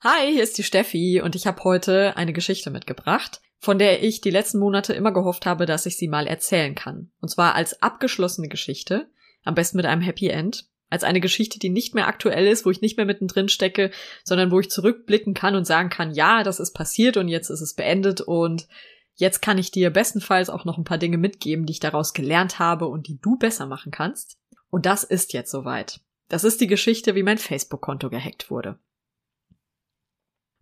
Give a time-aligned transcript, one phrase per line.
[0.00, 4.20] Hi, hier ist die Steffi und ich habe heute eine Geschichte mitgebracht, von der ich
[4.20, 7.10] die letzten Monate immer gehofft habe, dass ich sie mal erzählen kann.
[7.20, 9.10] Und zwar als abgeschlossene Geschichte,
[9.42, 12.70] am besten mit einem Happy End, als eine Geschichte, die nicht mehr aktuell ist, wo
[12.70, 13.90] ich nicht mehr mittendrin stecke,
[14.22, 17.60] sondern wo ich zurückblicken kann und sagen kann, ja, das ist passiert und jetzt ist
[17.60, 18.68] es beendet und
[19.20, 22.60] Jetzt kann ich dir bestenfalls auch noch ein paar Dinge mitgeben, die ich daraus gelernt
[22.60, 24.38] habe und die du besser machen kannst.
[24.70, 26.00] Und das ist jetzt soweit.
[26.28, 28.78] Das ist die Geschichte, wie mein Facebook-Konto gehackt wurde.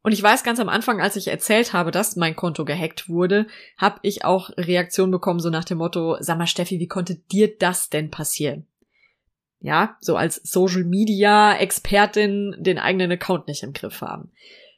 [0.07, 3.49] Und ich weiß ganz am Anfang, als ich erzählt habe, dass mein Konto gehackt wurde,
[3.77, 7.59] habe ich auch Reaktionen bekommen, so nach dem Motto, sag mal Steffi, wie konnte dir
[7.59, 8.69] das denn passieren?
[9.59, 14.31] Ja, so als Social Media Expertin den eigenen Account nicht im Griff haben.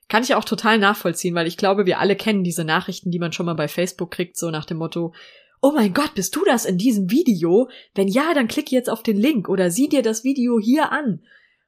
[0.09, 3.33] Kann ich auch total nachvollziehen, weil ich glaube, wir alle kennen diese Nachrichten, die man
[3.33, 5.12] schon mal bei Facebook kriegt, so nach dem Motto,
[5.61, 7.69] oh mein Gott, bist du das in diesem Video?
[7.95, 11.21] Wenn ja, dann klick jetzt auf den Link oder sieh dir das Video hier an.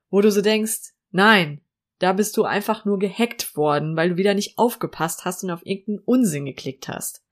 [0.09, 1.61] Wo du so denkst, nein,
[2.01, 5.65] da bist du einfach nur gehackt worden, weil du wieder nicht aufgepasst hast und auf
[5.65, 7.23] irgendeinen Unsinn geklickt hast.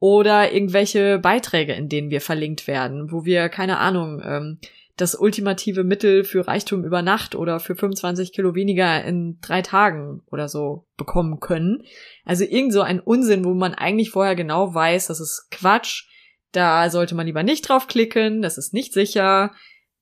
[0.00, 4.58] Oder irgendwelche Beiträge, in denen wir verlinkt werden, wo wir, keine Ahnung, ähm,
[4.96, 10.22] das ultimative Mittel für Reichtum über Nacht oder für 25 Kilo weniger in drei Tagen
[10.30, 11.84] oder so bekommen können.
[12.24, 16.06] Also irgend so ein Unsinn, wo man eigentlich vorher genau weiß, das ist Quatsch.
[16.52, 19.52] Da sollte man lieber nicht draufklicken, das ist nicht sicher.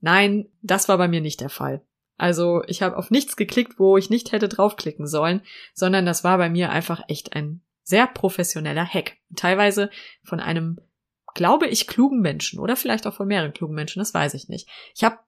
[0.00, 1.82] Nein, das war bei mir nicht der Fall.
[2.18, 5.40] Also ich habe auf nichts geklickt, wo ich nicht hätte draufklicken sollen,
[5.72, 9.16] sondern das war bei mir einfach echt ein sehr professioneller Hack.
[9.34, 9.88] Teilweise
[10.22, 10.78] von einem
[11.34, 14.68] glaube ich, klugen Menschen oder vielleicht auch von mehreren klugen Menschen, das weiß ich nicht.
[14.94, 15.18] Ich habe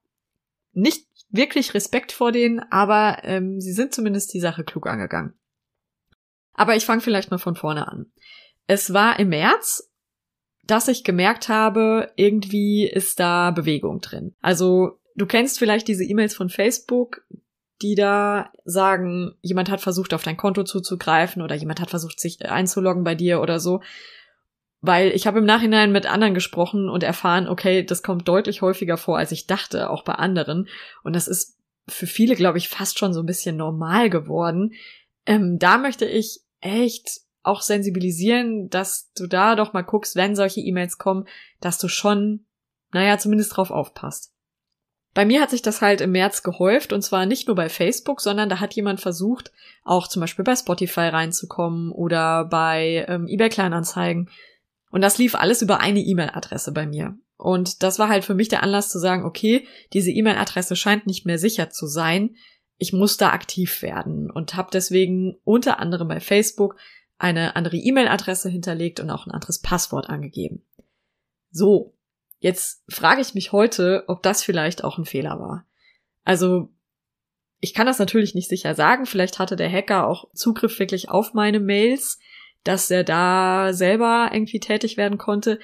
[0.72, 5.34] nicht wirklich Respekt vor denen, aber ähm, sie sind zumindest die Sache klug angegangen.
[6.54, 8.06] Aber ich fange vielleicht mal von vorne an.
[8.66, 9.91] Es war im März,
[10.65, 14.34] dass ich gemerkt habe, irgendwie ist da Bewegung drin.
[14.41, 17.22] Also du kennst vielleicht diese E-Mails von Facebook,
[17.82, 22.44] die da sagen, jemand hat versucht, auf dein Konto zuzugreifen oder jemand hat versucht, sich
[22.44, 23.80] einzuloggen bei dir oder so.
[24.82, 28.97] Weil ich habe im Nachhinein mit anderen gesprochen und erfahren, okay, das kommt deutlich häufiger
[28.97, 30.69] vor, als ich dachte, auch bei anderen.
[31.03, 34.72] Und das ist für viele, glaube ich, fast schon so ein bisschen normal geworden.
[35.26, 40.60] Ähm, da möchte ich echt auch sensibilisieren, dass du da doch mal guckst, wenn solche
[40.60, 41.26] E-Mails kommen,
[41.60, 42.47] dass du schon,
[42.92, 44.29] naja, zumindest drauf aufpasst.
[45.12, 48.21] Bei mir hat sich das halt im März gehäuft und zwar nicht nur bei Facebook,
[48.21, 49.50] sondern da hat jemand versucht,
[49.84, 54.31] auch zum Beispiel bei Spotify reinzukommen oder bei ähm, eBay Kleinanzeigen
[54.91, 57.16] und das lief alles über eine E-Mail-Adresse bei mir.
[57.37, 61.25] Und das war halt für mich der Anlass zu sagen, okay, diese E-Mail-Adresse scheint nicht
[61.25, 62.37] mehr sicher zu sein.
[62.77, 66.77] Ich muss da aktiv werden und habe deswegen unter anderem bei Facebook
[67.19, 70.65] eine andere E-Mail-Adresse hinterlegt und auch ein anderes Passwort angegeben.
[71.50, 71.94] So,
[72.41, 75.65] jetzt frage ich mich heute, ob das vielleicht auch ein Fehler war.
[76.25, 76.71] Also,
[77.61, 79.06] ich kann das natürlich nicht sicher sagen.
[79.06, 82.19] Vielleicht hatte der Hacker auch Zugriff wirklich auf meine Mails
[82.65, 85.59] dass er da selber irgendwie tätig werden konnte.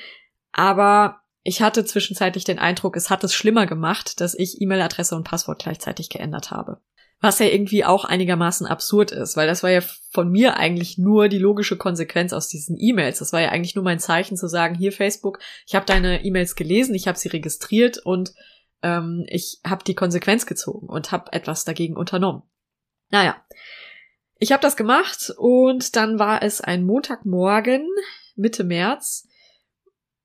[0.52, 5.24] Aber ich hatte zwischenzeitlich den Eindruck, es hat es schlimmer gemacht, dass ich E-Mail-Adresse und
[5.24, 6.80] Passwort gleichzeitig geändert habe.
[7.20, 11.28] Was ja irgendwie auch einigermaßen absurd ist, weil das war ja von mir eigentlich nur
[11.28, 13.20] die logische Konsequenz aus diesen E-Mails.
[13.20, 16.56] Das war ja eigentlich nur mein Zeichen zu sagen, hier Facebook, ich habe deine E-Mails
[16.56, 18.34] gelesen, ich habe sie registriert und
[18.82, 22.42] ähm, ich habe die Konsequenz gezogen und habe etwas dagegen unternommen.
[23.10, 23.36] Naja,
[24.38, 27.86] ich habe das gemacht und dann war es ein Montagmorgen,
[28.34, 29.26] Mitte März.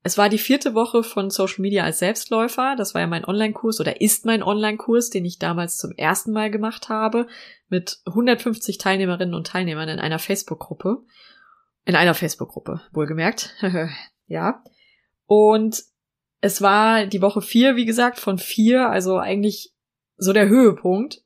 [0.03, 2.75] Es war die vierte Woche von Social Media als Selbstläufer.
[2.75, 6.49] Das war ja mein Online-Kurs oder ist mein Online-Kurs, den ich damals zum ersten Mal
[6.49, 7.27] gemacht habe,
[7.69, 11.03] mit 150 Teilnehmerinnen und Teilnehmern in einer Facebook-Gruppe.
[11.85, 13.55] In einer Facebook-Gruppe, wohlgemerkt.
[14.27, 14.63] ja.
[15.27, 15.83] Und
[16.41, 19.71] es war die Woche vier, wie gesagt, von vier, also eigentlich
[20.17, 21.21] so der Höhepunkt.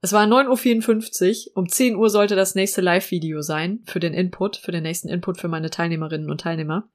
[0.00, 1.56] Es war 9.54 Uhr.
[1.56, 5.38] Um 10 Uhr sollte das nächste Live-Video sein für den Input, für den nächsten Input
[5.38, 6.88] für meine Teilnehmerinnen und Teilnehmer.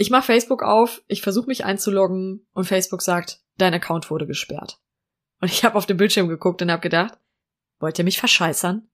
[0.00, 4.80] Ich mache Facebook auf, ich versuche mich einzuloggen und Facebook sagt, dein Account wurde gesperrt.
[5.42, 7.18] Und ich habe auf den Bildschirm geguckt und habe gedacht,
[7.80, 8.88] wollt ihr mich verscheißern?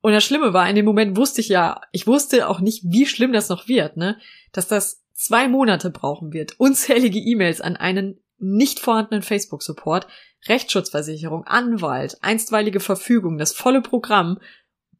[0.00, 3.06] Und das Schlimme war, in dem Moment wusste ich ja, ich wusste auch nicht, wie
[3.06, 4.18] schlimm das noch wird, ne?
[4.50, 10.08] Dass das zwei Monate brauchen wird, unzählige E-Mails an einen nicht vorhandenen Facebook-Support,
[10.48, 14.40] Rechtsschutzversicherung, Anwalt, einstweilige Verfügung, das volle Programm,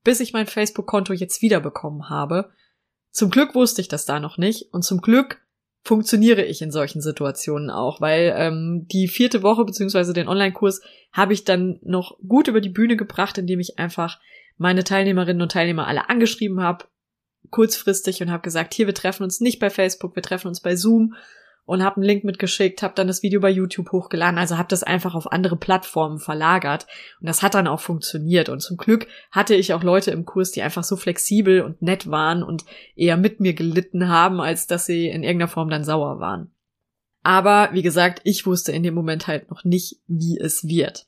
[0.05, 2.53] bis ich mein Facebook-Konto jetzt wiederbekommen habe.
[3.13, 5.41] Zum Glück wusste ich das da noch nicht und zum Glück
[5.85, 10.81] funktioniere ich in solchen Situationen auch, weil ähm, die vierte Woche beziehungsweise den Online-Kurs
[11.13, 14.19] habe ich dann noch gut über die Bühne gebracht, indem ich einfach
[14.57, 16.87] meine Teilnehmerinnen und Teilnehmer alle angeschrieben habe,
[17.51, 20.77] kurzfristig und habe gesagt, hier, wir treffen uns nicht bei Facebook, wir treffen uns bei
[20.77, 21.15] Zoom
[21.65, 24.83] und habe einen Link mitgeschickt, habe dann das Video bei YouTube hochgeladen, also habe das
[24.83, 26.87] einfach auf andere Plattformen verlagert
[27.21, 30.51] und das hat dann auch funktioniert und zum Glück hatte ich auch Leute im Kurs,
[30.51, 32.65] die einfach so flexibel und nett waren und
[32.97, 36.53] eher mit mir gelitten haben, als dass sie in irgendeiner Form dann sauer waren.
[37.23, 41.07] Aber wie gesagt, ich wusste in dem Moment halt noch nicht, wie es wird.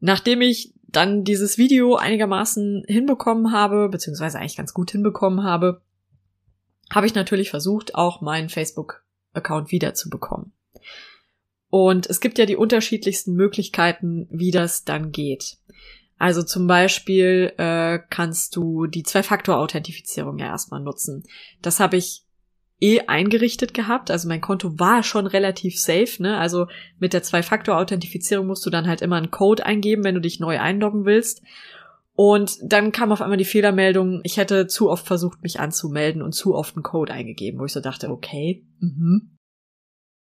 [0.00, 5.82] Nachdem ich dann dieses Video einigermaßen hinbekommen habe, beziehungsweise eigentlich ganz gut hinbekommen habe,
[6.90, 8.48] habe ich natürlich versucht, auch meinen
[9.28, 10.52] Facebook-Account wiederzubekommen.
[11.70, 15.58] Und es gibt ja die unterschiedlichsten Möglichkeiten, wie das dann geht.
[16.16, 21.24] Also zum Beispiel äh, kannst du die Zwei-Faktor-Authentifizierung ja erstmal nutzen.
[21.62, 22.24] Das habe ich
[22.80, 24.10] eh eingerichtet gehabt.
[24.10, 26.38] Also mein Konto war schon relativ safe, ne?
[26.38, 26.66] Also
[26.98, 30.58] mit der Zwei-Faktor-Authentifizierung musst du dann halt immer einen Code eingeben, wenn du dich neu
[30.58, 31.42] einloggen willst.
[32.20, 36.32] Und dann kam auf einmal die Fehlermeldung, ich hätte zu oft versucht, mich anzumelden und
[36.32, 39.38] zu oft einen Code eingegeben, wo ich so dachte, okay, mhm.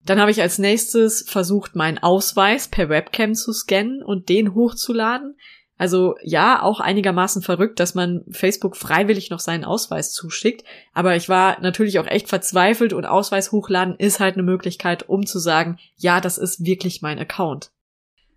[0.05, 5.37] Dann habe ich als nächstes versucht, meinen Ausweis per Webcam zu scannen und den hochzuladen.
[5.77, 10.65] Also ja, auch einigermaßen verrückt, dass man Facebook freiwillig noch seinen Ausweis zuschickt.
[10.93, 15.27] Aber ich war natürlich auch echt verzweifelt und Ausweis hochladen ist halt eine Möglichkeit, um
[15.27, 17.73] zu sagen, ja, das ist wirklich mein Account.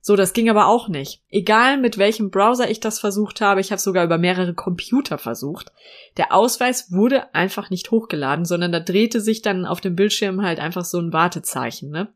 [0.05, 1.21] So, das ging aber auch nicht.
[1.29, 5.71] Egal mit welchem Browser ich das versucht habe, ich habe sogar über mehrere Computer versucht.
[6.17, 10.59] Der Ausweis wurde einfach nicht hochgeladen, sondern da drehte sich dann auf dem Bildschirm halt
[10.59, 12.09] einfach so ein Wartezeichen, ne?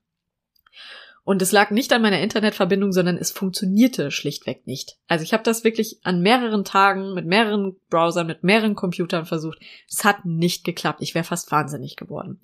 [1.24, 4.98] Und es lag nicht an meiner Internetverbindung, sondern es funktionierte schlichtweg nicht.
[5.08, 9.60] Also ich habe das wirklich an mehreren Tagen mit mehreren Browsern, mit mehreren Computern versucht.
[9.90, 11.02] Es hat nicht geklappt.
[11.02, 12.42] Ich wäre fast wahnsinnig geworden.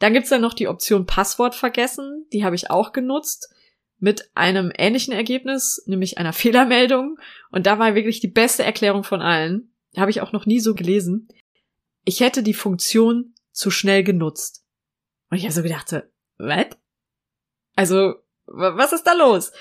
[0.00, 2.26] Dann gibt's dann noch die Option Passwort vergessen.
[2.32, 3.53] Die habe ich auch genutzt
[4.04, 7.18] mit einem ähnlichen Ergebnis, nämlich einer Fehlermeldung.
[7.50, 9.72] Und da war wirklich die beste Erklärung von allen.
[9.96, 11.28] Habe ich auch noch nie so gelesen.
[12.04, 14.62] Ich hätte die Funktion zu schnell genutzt.
[15.30, 15.90] Und ich also gedacht,
[16.36, 16.66] was?
[17.76, 18.16] Also,
[18.46, 19.52] was ist da los?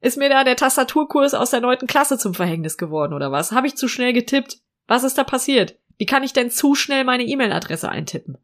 [0.00, 3.52] Ist mir da der Tastaturkurs aus der neunten Klasse zum Verhängnis geworden oder was?
[3.52, 4.60] Habe ich zu schnell getippt?
[4.86, 5.78] Was ist da passiert?
[5.96, 8.36] Wie kann ich denn zu schnell meine E-Mail-Adresse eintippen?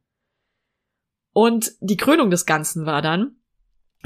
[1.33, 3.37] Und die Krönung des Ganzen war dann,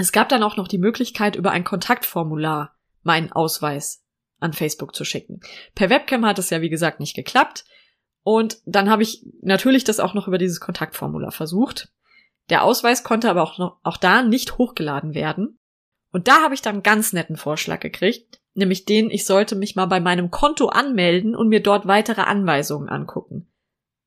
[0.00, 4.04] es gab dann auch noch die Möglichkeit, über ein Kontaktformular meinen Ausweis
[4.40, 5.40] an Facebook zu schicken.
[5.74, 7.64] Per Webcam hat es ja, wie gesagt, nicht geklappt.
[8.22, 11.92] Und dann habe ich natürlich das auch noch über dieses Kontaktformular versucht.
[12.50, 15.58] Der Ausweis konnte aber auch, noch, auch da nicht hochgeladen werden.
[16.12, 19.76] Und da habe ich dann einen ganz netten Vorschlag gekriegt, nämlich den, ich sollte mich
[19.76, 23.50] mal bei meinem Konto anmelden und mir dort weitere Anweisungen angucken.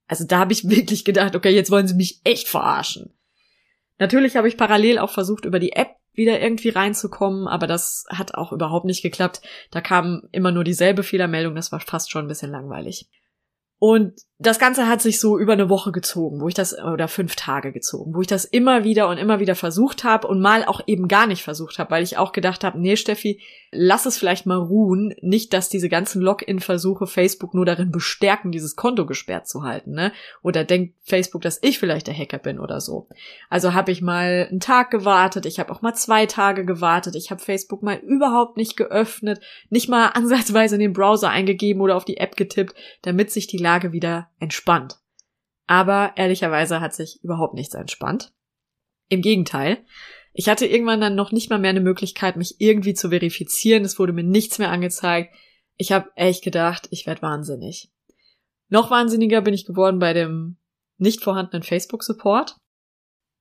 [0.08, 3.14] Also da habe ich wirklich gedacht, okay, jetzt wollen sie mich echt verarschen.
[4.02, 8.34] Natürlich habe ich parallel auch versucht, über die App wieder irgendwie reinzukommen, aber das hat
[8.34, 9.44] auch überhaupt nicht geklappt.
[9.70, 13.08] Da kam immer nur dieselbe Fehlermeldung, das war fast schon ein bisschen langweilig.
[13.78, 17.36] Und das Ganze hat sich so über eine Woche gezogen, wo ich das, oder fünf
[17.36, 20.82] Tage gezogen, wo ich das immer wieder und immer wieder versucht habe und mal auch
[20.88, 23.40] eben gar nicht versucht habe, weil ich auch gedacht habe, nee, Steffi,
[23.72, 25.14] lass es vielleicht mal ruhen.
[25.22, 30.12] Nicht, dass diese ganzen Login-Versuche Facebook nur darin bestärken, dieses Konto gesperrt zu halten, ne?
[30.42, 33.08] Oder denkt Facebook, dass ich vielleicht der Hacker bin oder so.
[33.50, 37.30] Also habe ich mal einen Tag gewartet, ich habe auch mal zwei Tage gewartet, ich
[37.30, 42.06] habe Facebook mal überhaupt nicht geöffnet, nicht mal ansatzweise in den Browser eingegeben oder auf
[42.06, 44.98] die App getippt, damit sich die Lage wieder entspannt.
[45.68, 48.34] Aber ehrlicherweise hat sich überhaupt nichts entspannt.
[49.10, 49.86] Im Gegenteil.
[50.34, 53.84] Ich hatte irgendwann dann noch nicht mal mehr eine Möglichkeit, mich irgendwie zu verifizieren.
[53.84, 55.34] Es wurde mir nichts mehr angezeigt.
[55.78, 57.92] Ich habe echt gedacht, ich werde wahnsinnig.
[58.70, 60.58] Noch wahnsinniger bin ich geworden bei dem
[60.98, 62.56] nicht vorhandenen Facebook-Support.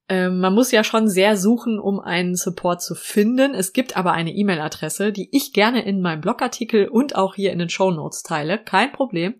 [0.09, 3.55] Ähm, man muss ja schon sehr suchen, um einen Support zu finden.
[3.55, 7.61] Es gibt aber eine E-Mail-Adresse, die ich gerne in meinem Blogartikel und auch hier in
[7.61, 8.59] den Show Notes teile.
[8.59, 9.35] Kein Problem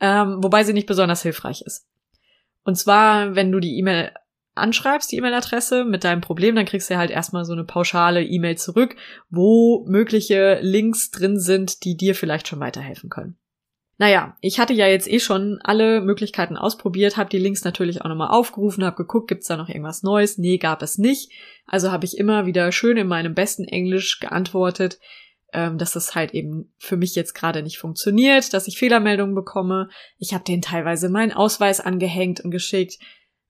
[0.00, 1.86] ähm, wobei sie nicht besonders hilfreich ist.
[2.64, 4.12] Und zwar, wenn du die E-Mail
[4.54, 8.56] anschreibst, die E-Mail-Adresse mit deinem Problem, dann kriegst du halt erstmal so eine pauschale E-Mail
[8.56, 8.96] zurück,
[9.30, 13.36] wo mögliche Links drin sind, die dir vielleicht schon weiterhelfen können.
[13.96, 18.08] Naja, ich hatte ja jetzt eh schon alle Möglichkeiten ausprobiert, habe die Links natürlich auch
[18.08, 20.36] nochmal aufgerufen, habe geguckt, gibt's da noch irgendwas Neues?
[20.36, 21.30] Nee, gab es nicht.
[21.66, 24.98] Also habe ich immer wieder schön in meinem besten Englisch geantwortet,
[25.54, 29.88] ähm, dass das halt eben für mich jetzt gerade nicht funktioniert, dass ich Fehlermeldungen bekomme.
[30.18, 32.98] Ich habe denen teilweise meinen Ausweis angehängt und geschickt,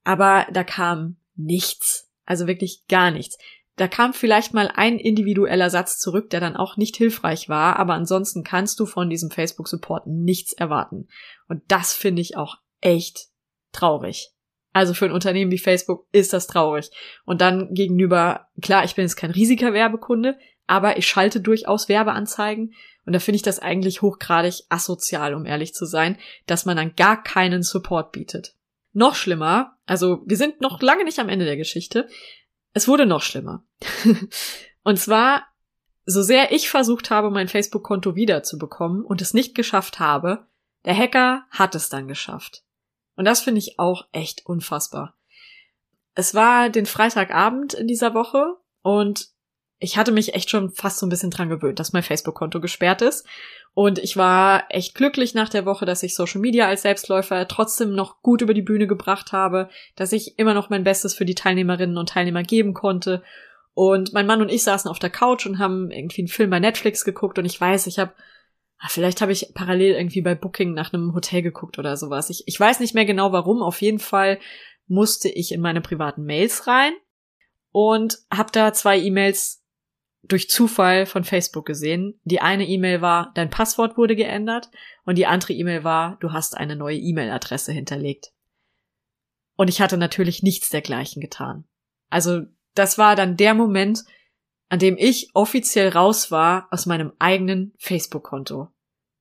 [0.04, 2.10] aber da kam nichts.
[2.26, 3.38] Also wirklich gar nichts.
[3.76, 7.94] Da kam vielleicht mal ein individueller Satz zurück, der dann auch nicht hilfreich war, aber
[7.94, 11.08] ansonsten kannst du von diesem Facebook-Support nichts erwarten.
[11.48, 13.28] Und das finde ich auch echt
[13.72, 14.30] traurig.
[14.72, 16.90] Also für ein Unternehmen wie Facebook ist das traurig.
[17.24, 22.74] Und dann gegenüber, klar, ich bin jetzt kein riesiger Werbekunde, aber ich schalte durchaus Werbeanzeigen.
[23.06, 26.96] Und da finde ich das eigentlich hochgradig asozial, um ehrlich zu sein, dass man dann
[26.96, 28.54] gar keinen Support bietet.
[28.92, 32.08] Noch schlimmer, also wir sind noch lange nicht am Ende der Geschichte,
[32.72, 33.64] es wurde noch schlimmer.
[34.82, 35.46] und zwar,
[36.06, 40.46] so sehr ich versucht habe, mein Facebook-Konto wiederzubekommen und es nicht geschafft habe,
[40.84, 42.62] der Hacker hat es dann geschafft.
[43.16, 45.16] Und das finde ich auch echt unfassbar.
[46.14, 49.33] Es war den Freitagabend in dieser Woche und
[49.84, 53.02] ich hatte mich echt schon fast so ein bisschen dran gewöhnt, dass mein Facebook-Konto gesperrt
[53.02, 53.26] ist.
[53.74, 57.94] Und ich war echt glücklich nach der Woche, dass ich Social Media als Selbstläufer trotzdem
[57.94, 61.34] noch gut über die Bühne gebracht habe, dass ich immer noch mein Bestes für die
[61.34, 63.22] Teilnehmerinnen und Teilnehmer geben konnte.
[63.74, 66.60] Und mein Mann und ich saßen auf der Couch und haben irgendwie einen Film bei
[66.60, 68.14] Netflix geguckt und ich weiß, ich habe
[68.78, 72.30] ah, Vielleicht habe ich parallel irgendwie bei Booking nach einem Hotel geguckt oder sowas.
[72.30, 73.62] Ich, ich weiß nicht mehr genau warum.
[73.62, 74.38] Auf jeden Fall
[74.86, 76.94] musste ich in meine privaten Mails rein
[77.70, 79.63] und habe da zwei E-Mails
[80.28, 82.18] durch Zufall von Facebook gesehen.
[82.24, 84.70] Die eine E-Mail war, dein Passwort wurde geändert
[85.04, 88.32] und die andere E-Mail war, du hast eine neue E-Mail-Adresse hinterlegt.
[89.56, 91.64] Und ich hatte natürlich nichts dergleichen getan.
[92.10, 92.42] Also
[92.74, 94.04] das war dann der Moment,
[94.68, 98.68] an dem ich offiziell raus war aus meinem eigenen Facebook-Konto.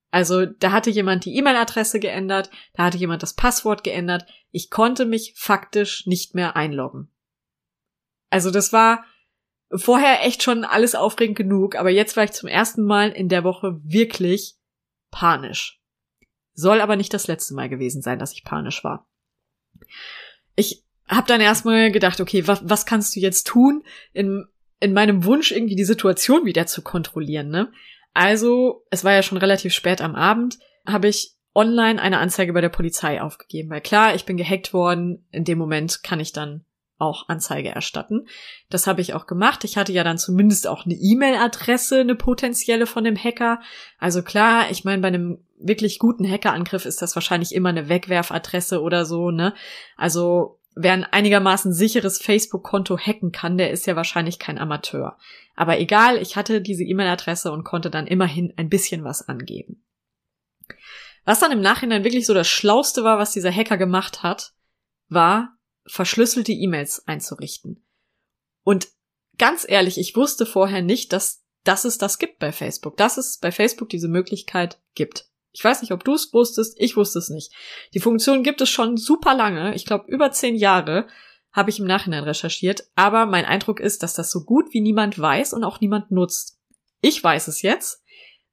[0.10, 4.26] Also da hatte jemand die E-Mail-Adresse geändert, da hatte jemand das Passwort geändert.
[4.52, 7.10] Ich konnte mich faktisch nicht mehr einloggen.
[8.30, 9.06] Also das war
[9.76, 13.44] vorher echt schon alles aufregend genug, aber jetzt war ich zum ersten Mal in der
[13.44, 14.56] Woche wirklich
[15.12, 15.82] panisch.
[16.54, 19.08] Soll aber nicht das letzte Mal gewesen sein, dass ich panisch war.
[20.56, 24.46] Ich habe dann erstmal gedacht, okay, was, was kannst du jetzt tun in,
[24.80, 27.72] in meinem Wunsch, irgendwie die Situation wieder zu kontrollieren, ne?
[28.14, 32.62] Also, es war ja schon relativ spät am Abend, habe ich online eine Anzeige bei
[32.62, 36.64] der Polizei aufgegeben, weil klar, ich bin gehackt worden, in dem Moment kann ich dann
[37.04, 38.28] auch Anzeige erstatten.
[38.70, 39.64] Das habe ich auch gemacht.
[39.64, 43.62] Ich hatte ja dann zumindest auch eine E-Mail-Adresse, eine potenzielle von dem Hacker.
[44.00, 48.82] Also klar, ich meine, bei einem wirklich guten Hackerangriff ist das wahrscheinlich immer eine Wegwerfadresse
[48.82, 49.54] oder so, ne?
[49.96, 55.18] Also wer ein einigermaßen sicheres Facebook-Konto hacken kann, der ist ja wahrscheinlich kein Amateur.
[55.56, 59.84] Aber egal, ich hatte diese E-Mail-Adresse und konnte dann immerhin ein bisschen was angeben.
[61.26, 64.54] Was dann im Nachhinein wirklich so das Schlauste war, was dieser Hacker gemacht hat,
[65.10, 65.53] war,
[65.86, 67.86] verschlüsselte E-Mails einzurichten.
[68.64, 68.88] Und
[69.38, 73.38] ganz ehrlich, ich wusste vorher nicht, dass, dass es das gibt bei Facebook, dass es
[73.38, 75.28] bei Facebook diese Möglichkeit gibt.
[75.52, 77.54] Ich weiß nicht, ob du es wusstest, ich wusste es nicht.
[77.94, 81.08] Die Funktion gibt es schon super lange, ich glaube über zehn Jahre,
[81.52, 85.20] habe ich im Nachhinein recherchiert, aber mein Eindruck ist, dass das so gut wie niemand
[85.20, 86.60] weiß und auch niemand nutzt.
[87.02, 88.04] Ich weiß es jetzt,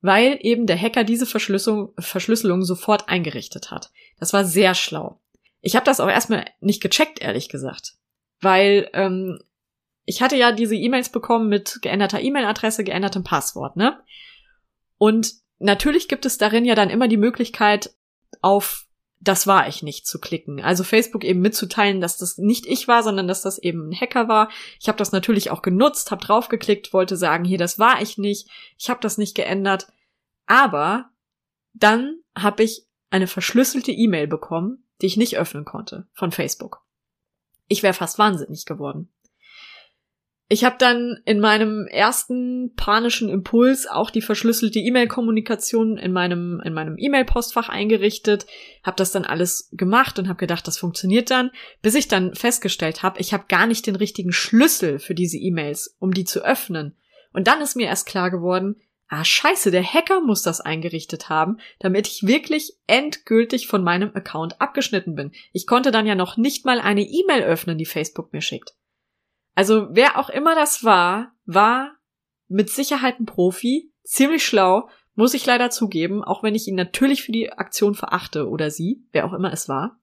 [0.02, 3.90] weil eben der Hacker diese Verschlüsselung, Verschlüsselung sofort eingerichtet hat.
[4.18, 5.20] Das war sehr schlau.
[5.60, 7.94] Ich habe das auch erstmal nicht gecheckt, ehrlich gesagt.
[8.40, 9.38] Weil ähm,
[10.04, 14.02] ich hatte ja diese E-Mails bekommen mit geänderter E-Mail-Adresse, geändertem Passwort, ne?
[14.98, 17.94] Und natürlich gibt es darin ja dann immer die Möglichkeit,
[18.42, 18.86] auf
[19.22, 20.62] das war ich nicht zu klicken.
[20.62, 24.28] Also Facebook eben mitzuteilen, dass das nicht ich war, sondern dass das eben ein Hacker
[24.28, 24.50] war.
[24.80, 28.48] Ich habe das natürlich auch genutzt, habe draufgeklickt, wollte sagen, hier, das war ich nicht,
[28.78, 29.88] ich habe das nicht geändert.
[30.46, 31.10] Aber
[31.74, 36.82] dann habe ich eine verschlüsselte E-Mail bekommen, die ich nicht öffnen konnte von Facebook.
[37.68, 39.12] Ich wäre fast wahnsinnig geworden.
[40.52, 46.72] Ich habe dann in meinem ersten panischen Impuls auch die verschlüsselte E-Mail-Kommunikation in meinem in
[46.72, 48.46] meinem E-Mail-Postfach eingerichtet,
[48.82, 51.52] habe das dann alles gemacht und habe gedacht, das funktioniert dann,
[51.82, 55.96] bis ich dann festgestellt habe, ich habe gar nicht den richtigen Schlüssel für diese E-Mails,
[56.00, 56.96] um die zu öffnen.
[57.32, 58.74] Und dann ist mir erst klar geworden,
[59.10, 64.60] ah scheiße, der Hacker muss das eingerichtet haben, damit ich wirklich endgültig von meinem Account
[64.60, 65.32] abgeschnitten bin.
[65.52, 68.74] Ich konnte dann ja noch nicht mal eine E-Mail öffnen, die Facebook mir schickt.
[69.56, 71.96] Also wer auch immer das war, war
[72.46, 77.24] mit Sicherheit ein Profi, ziemlich schlau, muss ich leider zugeben, auch wenn ich ihn natürlich
[77.24, 80.00] für die Aktion verachte oder sie, wer auch immer es war.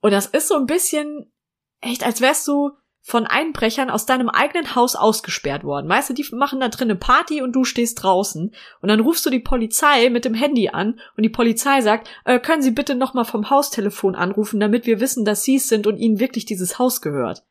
[0.00, 1.32] Und das ist so ein bisschen
[1.80, 2.70] echt, als wärst du
[3.02, 5.88] von Einbrechern aus deinem eigenen Haus ausgesperrt worden.
[5.88, 8.54] Weißt du, die machen da drin eine Party und du stehst draußen.
[8.80, 12.38] Und dann rufst du die Polizei mit dem Handy an und die Polizei sagt, äh,
[12.38, 15.96] können Sie bitte nochmal vom Haustelefon anrufen, damit wir wissen, dass Sie es sind und
[15.96, 17.44] Ihnen wirklich dieses Haus gehört.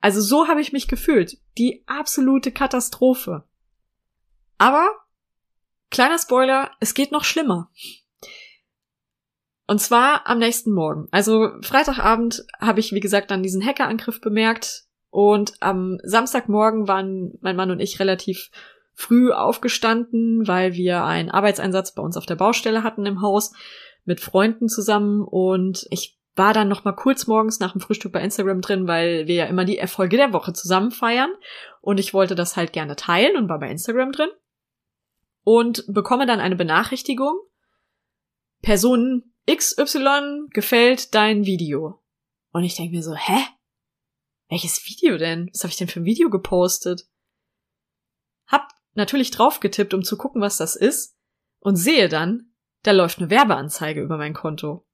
[0.00, 1.38] Also so habe ich mich gefühlt.
[1.58, 3.44] Die absolute Katastrophe.
[4.58, 4.88] Aber,
[5.90, 7.70] kleiner Spoiler, es geht noch schlimmer.
[9.66, 11.08] Und zwar am nächsten Morgen.
[11.10, 14.84] Also Freitagabend habe ich, wie gesagt, dann diesen Hackerangriff bemerkt.
[15.10, 18.50] Und am Samstagmorgen waren mein Mann und ich relativ
[18.94, 23.52] früh aufgestanden, weil wir einen Arbeitseinsatz bei uns auf der Baustelle hatten im Haus
[24.04, 28.22] mit Freunden zusammen und ich war dann noch mal kurz morgens nach dem Frühstück bei
[28.22, 31.30] Instagram drin, weil wir ja immer die Erfolge der Woche zusammen feiern
[31.80, 34.30] und ich wollte das halt gerne teilen und war bei Instagram drin
[35.44, 37.38] und bekomme dann eine Benachrichtigung.
[38.62, 42.02] Person XY gefällt dein Video.
[42.52, 43.38] Und ich denke mir so, hä?
[44.48, 45.50] Welches Video denn?
[45.52, 47.08] Was habe ich denn für ein Video gepostet?
[48.46, 51.16] Hab natürlich drauf getippt, um zu gucken, was das ist,
[51.60, 54.86] und sehe dann, da läuft eine Werbeanzeige über mein Konto.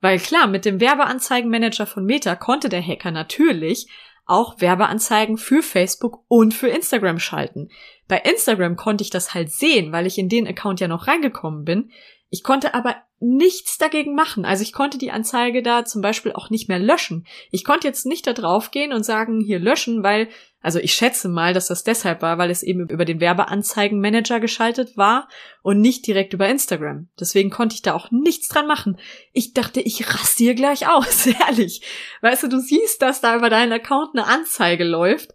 [0.00, 3.88] Weil klar, mit dem Werbeanzeigenmanager von Meta konnte der Hacker natürlich
[4.26, 7.68] auch Werbeanzeigen für Facebook und für Instagram schalten.
[8.08, 11.64] Bei Instagram konnte ich das halt sehen, weil ich in den Account ja noch reingekommen
[11.64, 11.90] bin.
[12.30, 14.44] Ich konnte aber nichts dagegen machen.
[14.44, 17.26] Also ich konnte die Anzeige da zum Beispiel auch nicht mehr löschen.
[17.50, 20.28] Ich konnte jetzt nicht da drauf gehen und sagen, hier löschen, weil,
[20.60, 24.96] also ich schätze mal, dass das deshalb war, weil es eben über den Werbeanzeigenmanager geschaltet
[24.96, 25.28] war
[25.62, 27.08] und nicht direkt über Instagram.
[27.18, 28.98] Deswegen konnte ich da auch nichts dran machen.
[29.32, 31.82] Ich dachte, ich raste hier gleich aus, ehrlich.
[32.20, 35.32] Weißt du, du siehst, dass da über deinen Account eine Anzeige läuft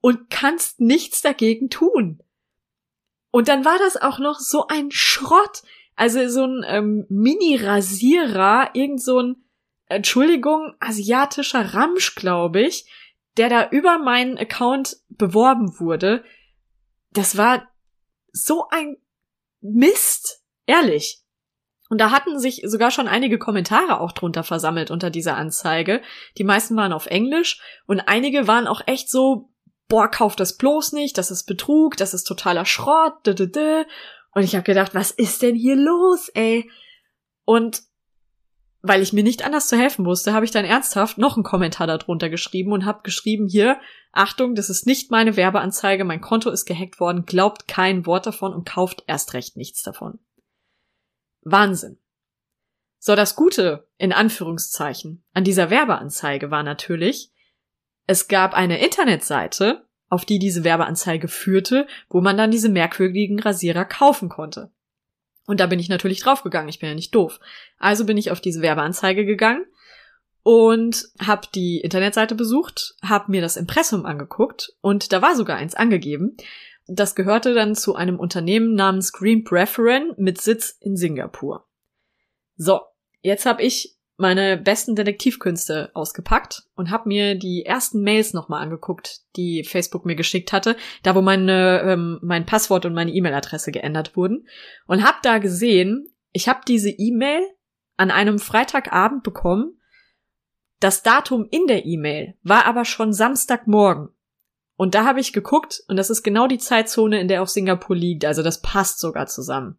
[0.00, 2.22] und kannst nichts dagegen tun.
[3.30, 5.62] Und dann war das auch noch so ein Schrott.
[5.94, 9.36] Also so ein ähm, Mini-Rasierer, irgend so ein,
[9.86, 12.90] Entschuldigung, asiatischer Ramsch, glaube ich,
[13.36, 16.24] der da über meinen Account beworben wurde.
[17.10, 17.68] Das war
[18.32, 18.96] so ein
[19.60, 21.22] Mist, ehrlich.
[21.88, 26.00] Und da hatten sich sogar schon einige Kommentare auch drunter versammelt unter dieser Anzeige.
[26.38, 29.50] Die meisten waren auf Englisch und einige waren auch echt so,
[29.88, 33.86] boah, kauf das bloß nicht, das ist Betrug, das ist totaler Schrott, d -d -d.
[34.34, 36.70] Und ich habe gedacht, was ist denn hier los, ey?
[37.44, 37.82] Und
[38.82, 41.86] weil ich mir nicht anders zu helfen wusste, habe ich dann ernsthaft noch einen Kommentar
[41.86, 43.78] darunter geschrieben und habe geschrieben hier,
[44.10, 48.52] Achtung, das ist nicht meine Werbeanzeige, mein Konto ist gehackt worden, glaubt kein Wort davon
[48.52, 50.18] und kauft erst recht nichts davon.
[51.42, 51.98] Wahnsinn.
[52.98, 57.32] So, das Gute, in Anführungszeichen, an dieser Werbeanzeige war natürlich,
[58.06, 63.86] es gab eine Internetseite, auf die diese Werbeanzeige führte, wo man dann diese merkwürdigen Rasierer
[63.86, 64.70] kaufen konnte.
[65.46, 67.40] Und da bin ich natürlich draufgegangen, ich bin ja nicht doof.
[67.78, 69.64] Also bin ich auf diese Werbeanzeige gegangen
[70.42, 75.74] und habe die Internetseite besucht, habe mir das Impressum angeguckt und da war sogar eins
[75.74, 76.36] angegeben.
[76.86, 81.66] Das gehörte dann zu einem Unternehmen namens Green Preference mit Sitz in Singapur.
[82.56, 82.82] So,
[83.22, 89.20] jetzt habe ich meine besten Detektivkünste ausgepackt und habe mir die ersten Mails nochmal angeguckt,
[89.36, 94.16] die Facebook mir geschickt hatte, da wo meine, ähm, mein Passwort und meine E-Mail-Adresse geändert
[94.16, 94.46] wurden
[94.86, 97.42] und habe da gesehen, ich habe diese E-Mail
[97.96, 99.78] an einem Freitagabend bekommen.
[100.78, 104.08] Das Datum in der E-Mail war aber schon Samstagmorgen.
[104.76, 107.96] Und da habe ich geguckt und das ist genau die Zeitzone, in der auch Singapur
[107.96, 109.78] liegt, also das passt sogar zusammen.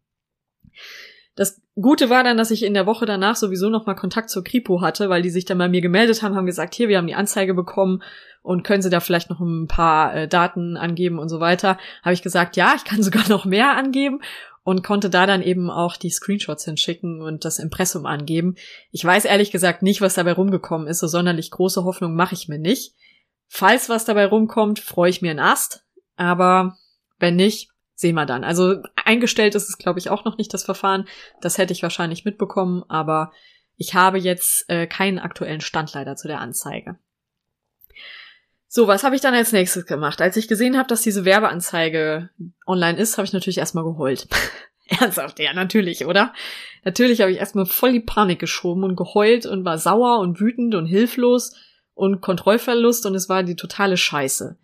[1.36, 4.82] Das Gute war dann, dass ich in der Woche danach sowieso nochmal Kontakt zur Kripo
[4.82, 7.16] hatte, weil die sich dann bei mir gemeldet haben, haben gesagt, hier, wir haben die
[7.16, 8.04] Anzeige bekommen
[8.44, 11.80] und können Sie da vielleicht noch ein paar äh, Daten angeben und so weiter.
[12.04, 14.22] Habe ich gesagt, ja, ich kann sogar noch mehr angeben
[14.64, 18.56] und konnte da dann eben auch die Screenshots hinschicken und das Impressum angeben.
[18.92, 21.00] Ich weiß ehrlich gesagt nicht, was dabei rumgekommen ist.
[21.00, 22.94] So sonderlich große Hoffnung mache ich mir nicht.
[23.48, 25.84] Falls was dabei rumkommt, freue ich mir einen Ast.
[26.16, 26.78] Aber
[27.20, 27.73] wenn nicht,
[28.04, 28.44] sehen wir dann.
[28.44, 31.08] Also eingestellt ist es, glaube ich, auch noch nicht das Verfahren.
[31.42, 33.32] Das hätte ich wahrscheinlich mitbekommen, aber
[33.78, 36.98] ich habe jetzt äh, keinen aktuellen Stand leider zu der Anzeige.
[38.68, 40.22] So, was habe ich dann als nächstes gemacht?
[40.22, 42.30] Als ich gesehen habe, dass diese Werbeanzeige
[42.68, 44.28] online ist, habe ich natürlich erstmal geheult.
[44.88, 46.34] Ernsthaft, ja, natürlich, oder?
[46.84, 50.76] Natürlich habe ich erstmal voll die Panik geschoben und geheult und war sauer und wütend
[50.76, 51.56] und hilflos
[51.94, 54.58] und Kontrollverlust und es war die totale Scheiße.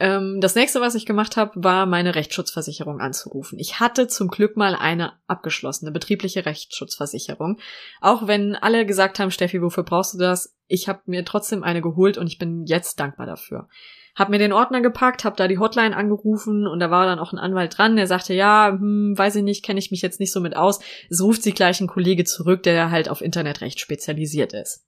[0.00, 3.58] Ähm, das nächste, was ich gemacht habe, war meine Rechtsschutzversicherung anzurufen.
[3.58, 7.58] Ich hatte zum Glück mal eine abgeschlossene betriebliche Rechtsschutzversicherung.
[8.00, 10.56] Auch wenn alle gesagt haben, Steffi, wofür brauchst du das?
[10.68, 13.68] Ich habe mir trotzdem eine geholt und ich bin jetzt dankbar dafür.
[14.16, 17.34] Hab mir den Ordner gepackt, hab da die Hotline angerufen und da war dann auch
[17.34, 20.32] ein Anwalt dran, der sagte, ja, hm, weiß ich nicht, kenne ich mich jetzt nicht
[20.32, 20.80] so mit aus.
[21.10, 24.86] Es ruft sie gleich ein Kollege zurück, der halt auf Internetrecht spezialisiert ist.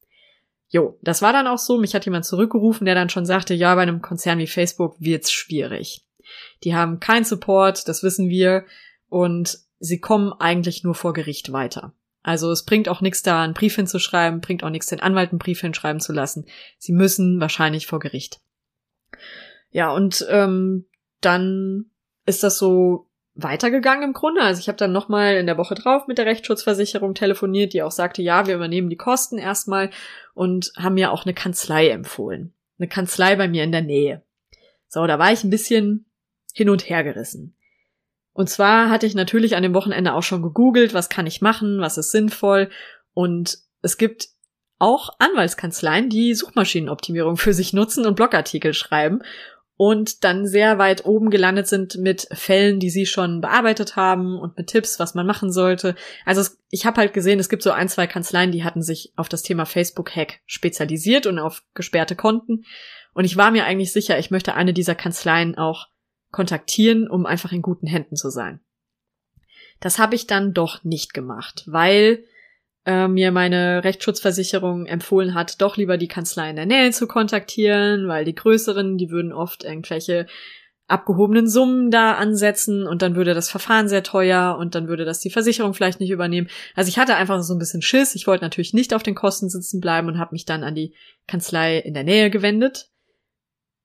[0.73, 1.77] Jo, das war dann auch so.
[1.79, 5.31] Mich hat jemand zurückgerufen, der dann schon sagte, ja, bei einem Konzern wie Facebook wird's
[5.31, 6.07] schwierig.
[6.65, 8.65] Die haben keinen Support, das wissen wir,
[9.11, 11.93] und sie kommen eigentlich nur vor Gericht weiter.
[12.23, 15.39] Also es bringt auch nichts da, einen Brief hinzuschreiben, bringt auch nichts, den Anwalt einen
[15.39, 16.47] Brief hinschreiben zu lassen.
[16.79, 18.41] Sie müssen wahrscheinlich vor Gericht.
[19.73, 20.87] Ja, und ähm,
[21.21, 21.91] dann
[22.25, 24.43] ist das so weitergegangen im Grunde.
[24.43, 27.91] Also ich habe dann nochmal in der Woche drauf mit der Rechtsschutzversicherung telefoniert, die auch
[27.91, 29.91] sagte, ja, wir übernehmen die Kosten erstmal
[30.35, 32.53] und haben mir auch eine Kanzlei empfohlen.
[32.79, 34.23] eine Kanzlei bei mir in der Nähe.
[34.89, 36.07] So, da war ich ein bisschen
[36.53, 37.57] hin und her gerissen.
[38.33, 41.81] Und zwar hatte ich natürlich an dem Wochenende auch schon gegoogelt, was kann ich machen,
[41.81, 42.71] was ist sinnvoll.
[43.15, 44.29] Und es gibt
[44.79, 49.23] auch Anwaltskanzleien, die Suchmaschinenoptimierung für sich nutzen und Blogartikel schreiben
[49.85, 54.57] und dann sehr weit oben gelandet sind mit Fällen, die sie schon bearbeitet haben und
[54.57, 55.97] mit Tipps, was man machen sollte.
[56.25, 59.29] Also ich habe halt gesehen, es gibt so ein, zwei Kanzleien, die hatten sich auf
[59.29, 62.65] das Thema Facebook-Hack spezialisiert und auf gesperrte Konten.
[63.13, 65.89] Und ich war mir eigentlich sicher, ich möchte eine dieser Kanzleien auch
[66.31, 68.61] kontaktieren, um einfach in guten Händen zu sein.
[69.81, 72.23] Das habe ich dann doch nicht gemacht, weil
[72.85, 78.09] äh, mir meine Rechtsschutzversicherung empfohlen hat, doch lieber die Kanzlei in der Nähe zu kontaktieren,
[78.09, 80.27] weil die größeren, die würden oft irgendwelche
[80.89, 85.21] abgehobenen Summen da ansetzen und dann würde das Verfahren sehr teuer und dann würde das
[85.21, 86.49] die Versicherung vielleicht nicht übernehmen.
[86.75, 88.15] Also ich hatte einfach so ein bisschen Schiss.
[88.15, 90.95] Ich wollte natürlich nicht auf den Kosten sitzen bleiben und habe mich dann an die
[91.27, 92.91] Kanzlei in der Nähe gewendet.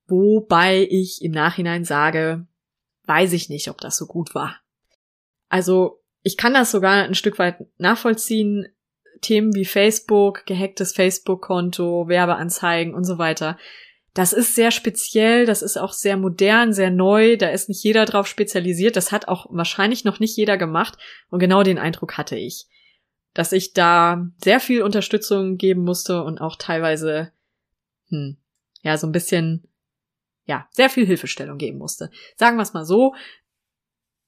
[0.08, 2.46] Wobei ich im Nachhinein sage,
[3.06, 4.60] weiß ich nicht, ob das so gut war.
[5.50, 8.68] Also ich kann das sogar ein Stück weit nachvollziehen.
[9.21, 13.58] Themen wie Facebook, gehacktes Facebook-Konto, Werbeanzeigen und so weiter.
[14.13, 18.06] Das ist sehr speziell, das ist auch sehr modern, sehr neu, da ist nicht jeder
[18.06, 20.97] drauf spezialisiert, das hat auch wahrscheinlich noch nicht jeder gemacht
[21.30, 22.65] und genau den Eindruck hatte ich,
[23.36, 27.32] dass ich da sehr viel Unterstützung geben musste und auch teilweise,
[28.10, 28.38] hm,
[28.82, 29.67] ja, so ein bisschen
[30.47, 32.10] ja, sehr viel Hilfestellung geben musste.
[32.38, 33.13] Sagen wir es mal so.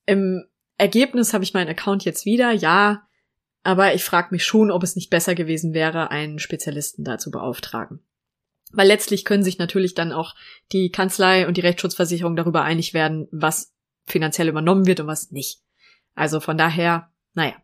[0.06, 0.46] Im
[0.78, 3.08] Ergebnis habe ich meinen Account jetzt wieder, ja,
[3.64, 7.32] aber ich frage mich schon, ob es nicht besser gewesen wäre, einen Spezialisten da zu
[7.32, 8.00] beauftragen.
[8.72, 10.36] Weil letztlich können sich natürlich dann auch
[10.72, 13.74] die Kanzlei und die Rechtsschutzversicherung darüber einig werden, was
[14.06, 15.62] finanziell übernommen wird und was nicht.
[16.16, 17.56] Also von daher, naja,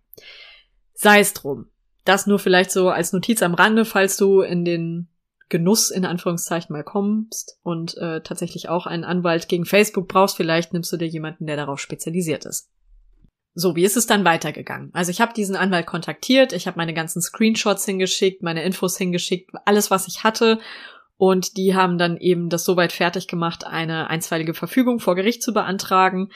[0.93, 1.69] sei es drum.
[2.05, 5.09] Das nur vielleicht so als Notiz am Rande, falls du in den
[5.49, 10.73] Genuss in Anführungszeichen mal kommst und äh, tatsächlich auch einen Anwalt gegen Facebook brauchst, vielleicht
[10.73, 12.71] nimmst du dir jemanden, der darauf spezialisiert ist.
[13.57, 14.91] So, wie ist es dann weitergegangen?
[14.93, 19.51] Also ich habe diesen Anwalt kontaktiert, ich habe meine ganzen Screenshots hingeschickt, meine Infos hingeschickt,
[19.65, 20.59] alles, was ich hatte.
[21.17, 25.53] Und die haben dann eben das soweit fertig gemacht, eine einstweilige Verfügung vor Gericht zu
[25.53, 26.31] beantragen.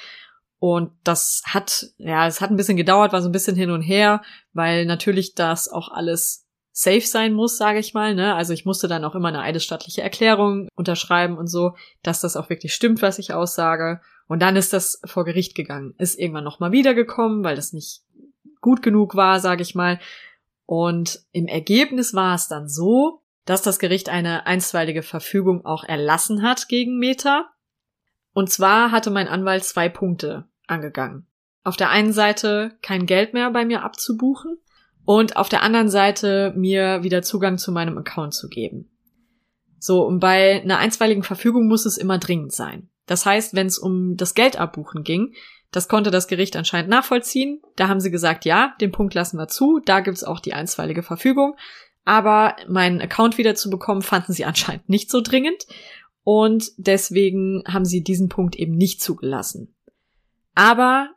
[0.59, 3.81] Und das hat, ja, es hat ein bisschen gedauert, war so ein bisschen hin und
[3.81, 4.21] her,
[4.53, 8.15] weil natürlich das auch alles safe sein muss, sage ich mal.
[8.15, 8.33] Ne?
[8.35, 12.49] Also ich musste dann auch immer eine eidesstattliche Erklärung unterschreiben und so, dass das auch
[12.49, 13.99] wirklich stimmt, was ich aussage.
[14.29, 15.95] Und dann ist das vor Gericht gegangen.
[15.97, 18.03] Ist irgendwann nochmal wiedergekommen, weil das nicht
[18.61, 19.99] gut genug war, sage ich mal.
[20.67, 26.43] Und im Ergebnis war es dann so, dass das Gericht eine einstweilige Verfügung auch erlassen
[26.43, 27.49] hat gegen Meta.
[28.31, 31.25] Und zwar hatte mein Anwalt zwei Punkte angegangen.
[31.63, 34.59] Auf der einen Seite kein Geld mehr bei mir abzubuchen
[35.05, 38.91] und auf der anderen Seite mir wieder Zugang zu meinem Account zu geben.
[39.79, 42.89] So, und bei einer einstweiligen Verfügung muss es immer dringend sein.
[43.09, 45.33] Das heißt, wenn es um das Geld abbuchen ging,
[45.71, 47.59] das konnte das Gericht anscheinend nachvollziehen.
[47.75, 51.01] Da haben sie gesagt, ja, den Punkt lassen wir zu, da gibt's auch die einstweilige
[51.01, 51.55] Verfügung.
[52.05, 55.65] Aber meinen Account wieder zu bekommen, fanden sie anscheinend nicht so dringend.
[56.23, 59.73] Und deswegen haben sie diesen Punkt eben nicht zugelassen.
[60.53, 61.09] Aber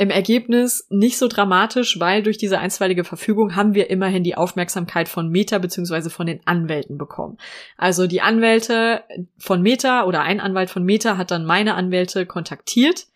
[0.00, 5.10] im Ergebnis nicht so dramatisch, weil durch diese einstweilige Verfügung haben wir immerhin die Aufmerksamkeit
[5.10, 7.36] von Meta beziehungsweise von den Anwälten bekommen.
[7.76, 9.04] Also die Anwälte
[9.36, 13.08] von Meta oder ein Anwalt von Meta hat dann meine Anwälte kontaktiert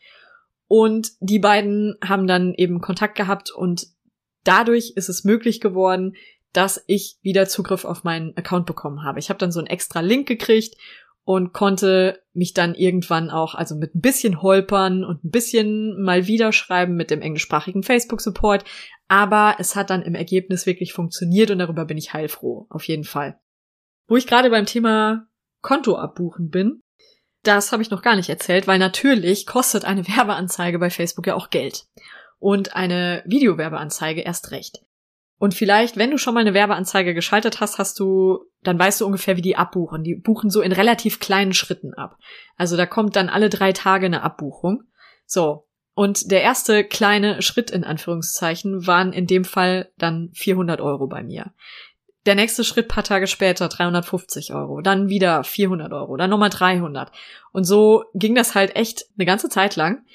[0.69, 3.87] und die beiden haben dann eben Kontakt gehabt und
[4.45, 6.17] dadurch ist es möglich geworden,
[6.53, 9.21] dass ich wieder Zugriff auf meinen Account bekommen habe.
[9.21, 10.77] Ich habe dann so einen extra Link gekriegt
[11.25, 16.27] und konnte mich dann irgendwann auch, also mit ein bisschen Holpern und ein bisschen mal
[16.27, 18.65] wieder schreiben mit dem englischsprachigen Facebook-Support.
[19.09, 23.05] Aber es hat dann im Ergebnis wirklich funktioniert und darüber bin ich heilfroh, auf jeden
[23.05, 23.39] Fall.
[24.07, 25.27] Wo ich gerade beim Thema
[25.63, 26.83] Konto abbuchen bin,
[27.43, 31.35] das habe ich noch gar nicht erzählt, weil natürlich kostet eine Werbeanzeige bei Facebook ja
[31.35, 31.87] auch Geld.
[32.39, 34.85] Und eine Videowerbeanzeige erst recht.
[35.45, 39.05] Und vielleicht, wenn du schon mal eine Werbeanzeige geschaltet hast, hast du, dann weißt du
[39.05, 40.03] ungefähr, wie die abbuchen.
[40.03, 42.17] Die buchen so in relativ kleinen Schritten ab.
[42.57, 44.85] Also da kommt dann alle drei Tage eine Abbuchung.
[45.27, 45.67] So.
[45.93, 51.23] Und der erste kleine Schritt in Anführungszeichen waren in dem Fall dann 400 Euro bei
[51.23, 51.53] mir.
[52.25, 57.13] Der nächste Schritt paar Tage später 350 Euro, dann wieder 400 Euro, dann nochmal 300.
[57.53, 60.07] Und so ging das halt echt eine ganze Zeit lang.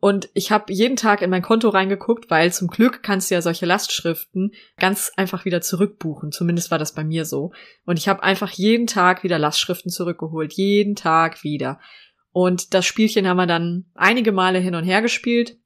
[0.00, 3.42] Und ich habe jeden Tag in mein Konto reingeguckt, weil zum Glück kannst du ja
[3.42, 6.32] solche Lastschriften ganz einfach wieder zurückbuchen.
[6.32, 7.52] Zumindest war das bei mir so.
[7.84, 10.54] Und ich habe einfach jeden Tag wieder Lastschriften zurückgeholt.
[10.54, 11.78] Jeden Tag wieder.
[12.32, 15.58] Und das Spielchen haben wir dann einige Male hin und her gespielt,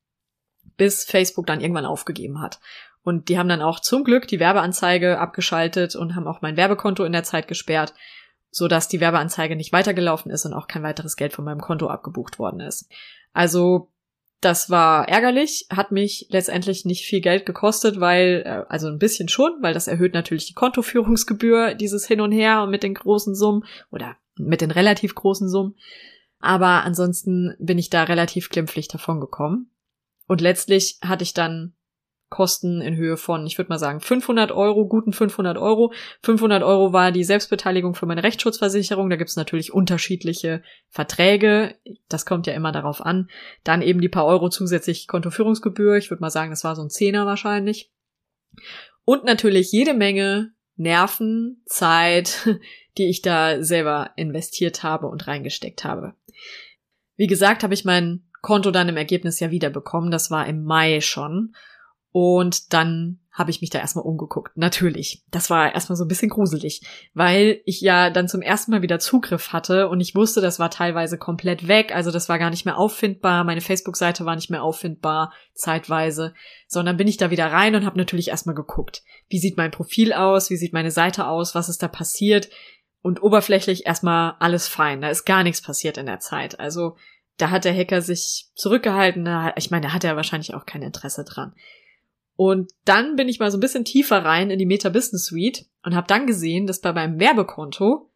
[0.76, 2.58] bis Facebook dann irgendwann aufgegeben hat.
[3.02, 7.04] Und die haben dann auch zum Glück die Werbeanzeige abgeschaltet und haben auch mein Werbekonto
[7.04, 7.94] in der Zeit gesperrt,
[8.50, 11.86] so dass die Werbeanzeige nicht weitergelaufen ist und auch kein weiteres Geld von meinem Konto
[11.88, 12.90] abgebucht worden ist.
[13.32, 13.92] Also
[14.44, 19.28] das war ärgerlich, hat mich letztendlich nicht viel Geld gekostet, weil, äh, also ein bisschen
[19.28, 23.64] schon, weil das erhöht natürlich die Kontoführungsgebühr, dieses Hin und Her mit den großen Summen
[23.90, 25.76] oder mit den relativ großen Summen.
[26.40, 29.70] Aber ansonsten bin ich da relativ glimpflich davon gekommen.
[30.26, 31.74] Und letztlich hatte ich dann
[32.34, 35.92] Kosten in Höhe von, ich würde mal sagen, 500 Euro, guten 500 Euro.
[36.24, 39.08] 500 Euro war die Selbstbeteiligung für meine Rechtsschutzversicherung.
[39.08, 41.76] Da gibt's natürlich unterschiedliche Verträge.
[42.08, 43.30] Das kommt ja immer darauf an.
[43.62, 45.96] Dann eben die paar Euro zusätzlich Kontoführungsgebühr.
[45.96, 47.92] Ich würde mal sagen, das war so ein Zehner wahrscheinlich.
[49.04, 52.48] Und natürlich jede Menge Nerven, Zeit,
[52.98, 56.14] die ich da selber investiert habe und reingesteckt habe.
[57.14, 60.10] Wie gesagt, habe ich mein Konto dann im Ergebnis ja wiederbekommen.
[60.10, 61.54] Das war im Mai schon.
[62.16, 64.56] Und dann habe ich mich da erstmal umgeguckt.
[64.56, 65.24] Natürlich.
[65.32, 69.00] Das war erstmal so ein bisschen gruselig, weil ich ja dann zum ersten Mal wieder
[69.00, 71.92] Zugriff hatte und ich wusste, das war teilweise komplett weg.
[71.92, 73.42] Also das war gar nicht mehr auffindbar.
[73.42, 76.34] Meine Facebook-Seite war nicht mehr auffindbar, zeitweise.
[76.68, 79.02] Sondern bin ich da wieder rein und habe natürlich erstmal geguckt.
[79.28, 80.50] Wie sieht mein Profil aus?
[80.50, 81.56] Wie sieht meine Seite aus?
[81.56, 82.48] Was ist da passiert?
[83.02, 85.00] Und oberflächlich erstmal alles fein.
[85.00, 86.60] Da ist gar nichts passiert in der Zeit.
[86.60, 86.94] Also
[87.38, 89.28] da hat der Hacker sich zurückgehalten.
[89.56, 91.52] Ich meine, da hat er wahrscheinlich auch kein Interesse dran.
[92.36, 95.66] Und dann bin ich mal so ein bisschen tiefer rein in die Meta Business Suite
[95.82, 98.10] und habe dann gesehen, dass bei meinem Werbekonto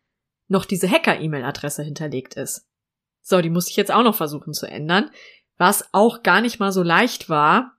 [0.48, 2.66] noch diese Hacker-E-Mail-Adresse hinterlegt ist.
[3.20, 5.10] So, die muss ich jetzt auch noch versuchen zu ändern,
[5.56, 7.76] was auch gar nicht mal so leicht war.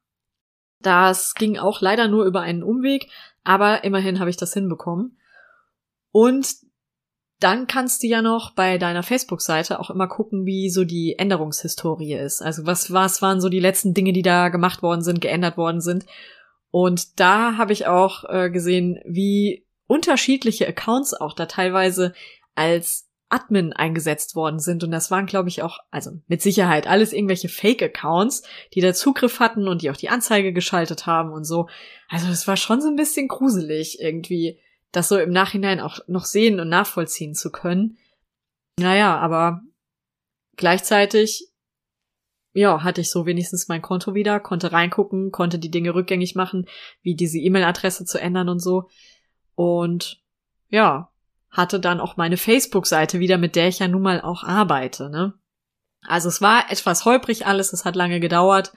[0.82, 3.10] Das ging auch leider nur über einen Umweg,
[3.44, 5.18] aber immerhin habe ich das hinbekommen.
[6.12, 6.48] Und
[7.40, 12.16] dann kannst du ja noch bei deiner Facebook-Seite auch immer gucken, wie so die Änderungshistorie
[12.16, 12.42] ist.
[12.42, 15.80] Also was, was waren so die letzten Dinge, die da gemacht worden sind, geändert worden
[15.80, 16.06] sind.
[16.72, 22.14] Und da habe ich auch äh, gesehen, wie unterschiedliche Accounts auch da teilweise
[22.56, 24.84] als Admin eingesetzt worden sind.
[24.84, 29.40] Und das waren, glaube ich, auch, also mit Sicherheit alles irgendwelche Fake-Accounts, die da Zugriff
[29.40, 31.70] hatten und die auch die Anzeige geschaltet haben und so.
[32.10, 34.60] Also das war schon so ein bisschen gruselig irgendwie
[34.92, 37.98] das so im Nachhinein auch noch sehen und nachvollziehen zu können.
[38.78, 39.62] Naja, aber
[40.56, 41.48] gleichzeitig,
[42.54, 46.68] ja, hatte ich so wenigstens mein Konto wieder, konnte reingucken, konnte die Dinge rückgängig machen,
[47.02, 48.90] wie diese E-Mail-Adresse zu ändern und so.
[49.56, 50.24] Und
[50.70, 51.12] ja,
[51.50, 55.34] hatte dann auch meine Facebook-Seite wieder, mit der ich ja nun mal auch arbeite, ne?
[56.02, 58.72] Also es war etwas holprig alles, es hat lange gedauert.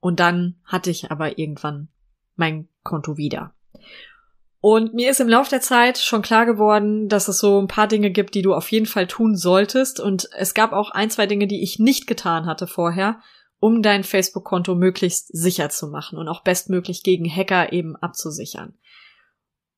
[0.00, 1.88] Und dann hatte ich aber irgendwann
[2.36, 3.54] mein Konto wieder.
[4.60, 7.86] Und mir ist im Laufe der Zeit schon klar geworden, dass es so ein paar
[7.86, 10.00] Dinge gibt, die du auf jeden Fall tun solltest.
[10.00, 13.20] Und es gab auch ein, zwei Dinge, die ich nicht getan hatte vorher,
[13.60, 18.74] um dein Facebook-Konto möglichst sicher zu machen und auch bestmöglich gegen Hacker eben abzusichern.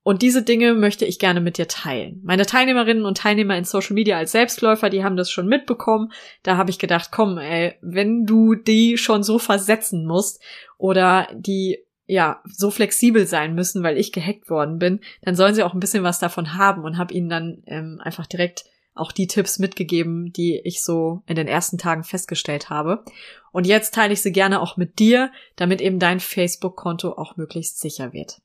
[0.02, 2.22] Und diese Dinge möchte ich gerne mit dir teilen.
[2.24, 6.10] Meine Teilnehmerinnen und Teilnehmer in Social Media als Selbstläufer, die haben das schon mitbekommen.
[6.42, 10.42] Da habe ich gedacht, komm, ey, wenn du die schon so versetzen musst
[10.78, 15.62] oder die ja, so flexibel sein müssen, weil ich gehackt worden bin, dann sollen sie
[15.62, 19.28] auch ein bisschen was davon haben und habe ihnen dann ähm, einfach direkt auch die
[19.28, 23.04] Tipps mitgegeben, die ich so in den ersten Tagen festgestellt habe.
[23.52, 27.78] Und jetzt teile ich sie gerne auch mit dir, damit eben dein Facebook-Konto auch möglichst
[27.78, 28.42] sicher wird.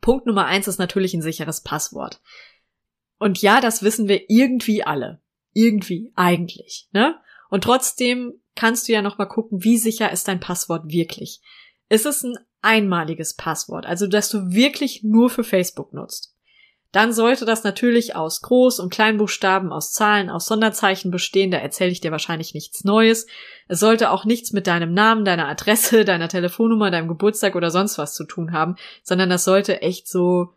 [0.00, 2.20] Punkt Nummer eins ist natürlich ein sicheres Passwort.
[3.18, 5.20] Und ja, das wissen wir irgendwie alle.
[5.52, 7.20] Irgendwie, eigentlich, ne?
[7.48, 11.40] Und trotzdem kannst du ja noch mal gucken, wie sicher ist dein Passwort wirklich.
[11.88, 16.32] Ist es ein einmaliges Passwort, also dass du wirklich nur für Facebook nutzt.
[16.92, 21.90] Dann sollte das natürlich aus Groß- und Kleinbuchstaben, aus Zahlen, aus Sonderzeichen bestehen, da erzähle
[21.90, 23.26] ich dir wahrscheinlich nichts Neues.
[23.66, 27.96] Es sollte auch nichts mit deinem Namen, deiner Adresse, deiner Telefonnummer, deinem Geburtstag oder sonst
[27.96, 30.52] was zu tun haben, sondern das sollte echt so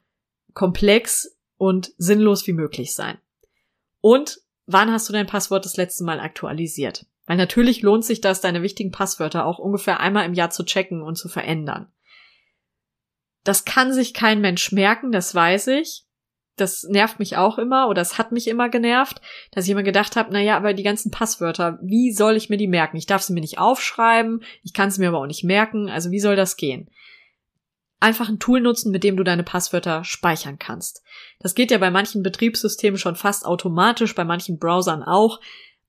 [0.53, 3.17] komplex und sinnlos wie möglich sein.
[4.01, 7.05] Und wann hast du dein Passwort das letzte Mal aktualisiert?
[7.27, 11.01] Weil natürlich lohnt sich das, deine wichtigen Passwörter auch ungefähr einmal im Jahr zu checken
[11.01, 11.87] und zu verändern.
[13.45, 16.03] Das kann sich kein Mensch merken, das weiß ich.
[16.57, 20.15] Das nervt mich auch immer oder es hat mich immer genervt, dass ich immer gedacht
[20.15, 22.97] habe, naja, aber die ganzen Passwörter, wie soll ich mir die merken?
[22.97, 26.11] Ich darf sie mir nicht aufschreiben, ich kann sie mir aber auch nicht merken, also
[26.11, 26.89] wie soll das gehen?
[27.99, 31.03] Einfach ein Tool nutzen, mit dem du deine Passwörter speichern kannst.
[31.39, 35.41] Das geht ja bei manchen Betriebssystemen schon fast automatisch, bei manchen Browsern auch.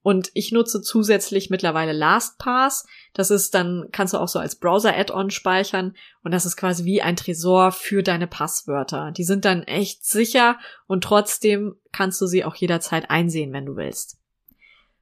[0.07, 2.87] Und ich nutze zusätzlich mittlerweile LastPass.
[3.13, 5.97] Das ist dann, kannst du auch so als Browser-Add-on speichern.
[6.23, 9.11] Und das ist quasi wie ein Tresor für deine Passwörter.
[9.11, 13.75] Die sind dann echt sicher und trotzdem kannst du sie auch jederzeit einsehen, wenn du
[13.75, 14.17] willst.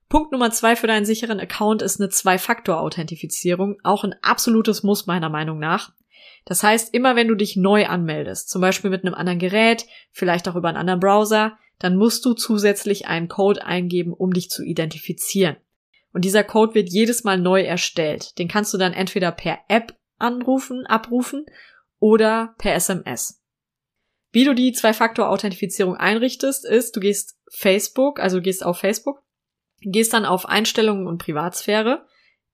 [0.08, 3.76] Punkt Nummer zwei für deinen sicheren Account ist eine Zwei-Faktor-Authentifizierung.
[3.82, 5.92] Auch ein absolutes Muss meiner Meinung nach.
[6.46, 10.48] Das heißt, immer wenn du dich neu anmeldest, zum Beispiel mit einem anderen Gerät, vielleicht
[10.48, 14.62] auch über einen anderen Browser, dann musst du zusätzlich einen Code eingeben, um dich zu
[14.62, 15.56] identifizieren.
[16.12, 18.38] Und dieser Code wird jedes Mal neu erstellt.
[18.38, 21.44] Den kannst du dann entweder per App anrufen, abrufen
[21.98, 23.42] oder per SMS.
[24.30, 29.22] Wie du die Zwei-Faktor-Authentifizierung einrichtest, ist, du gehst Facebook, also gehst auf Facebook,
[29.80, 32.06] gehst dann auf Einstellungen und Privatsphäre,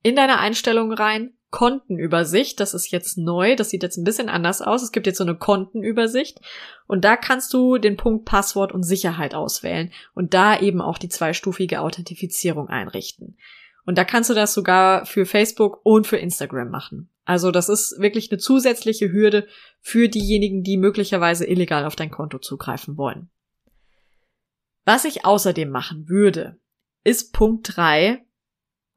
[0.03, 4.61] in deine Einstellungen rein, Kontenübersicht, das ist jetzt neu, das sieht jetzt ein bisschen anders
[4.61, 4.81] aus.
[4.81, 6.39] Es gibt jetzt so eine Kontenübersicht
[6.87, 11.09] und da kannst du den Punkt Passwort und Sicherheit auswählen und da eben auch die
[11.09, 13.37] zweistufige Authentifizierung einrichten.
[13.85, 17.09] Und da kannst du das sogar für Facebook und für Instagram machen.
[17.25, 19.47] Also das ist wirklich eine zusätzliche Hürde
[19.81, 23.29] für diejenigen, die möglicherweise illegal auf dein Konto zugreifen wollen.
[24.85, 26.59] Was ich außerdem machen würde,
[27.03, 28.25] ist Punkt drei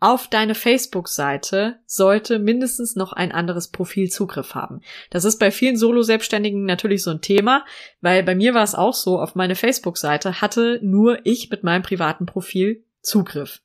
[0.04, 4.82] auf deine Facebook-Seite sollte mindestens noch ein anderes Profil Zugriff haben.
[5.08, 7.64] Das ist bei vielen Solo-Selbstständigen natürlich so ein Thema,
[8.02, 11.80] weil bei mir war es auch so, auf meine Facebook-Seite hatte nur ich mit meinem
[11.80, 13.62] privaten Profil Zugriff.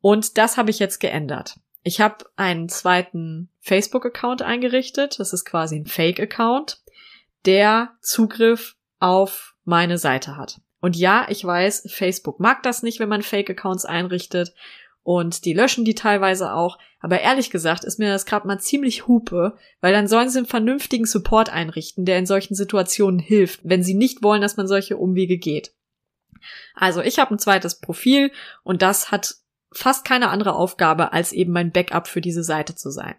[0.00, 1.56] Und das habe ich jetzt geändert.
[1.82, 5.20] Ich habe einen zweiten Facebook-Account eingerichtet.
[5.20, 6.80] Das ist quasi ein Fake-Account,
[7.44, 10.62] der Zugriff auf meine Seite hat.
[10.80, 14.54] Und ja, ich weiß, Facebook mag das nicht, wenn man Fake-Accounts einrichtet
[15.08, 16.76] und die löschen die teilweise auch.
[17.00, 20.46] Aber ehrlich gesagt ist mir das gerade mal ziemlich hupe, weil dann sollen sie einen
[20.46, 24.98] vernünftigen Support einrichten, der in solchen Situationen hilft, wenn sie nicht wollen, dass man solche
[24.98, 25.72] Umwege geht.
[26.74, 28.30] Also ich habe ein zweites Profil
[28.64, 29.36] und das hat
[29.72, 33.14] fast keine andere Aufgabe, als eben mein Backup für diese Seite zu sein.